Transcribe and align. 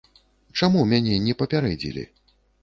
Чаму 0.59 0.81
мяне 0.93 1.19
не 1.27 1.35
папярэдзілі? 1.43 2.07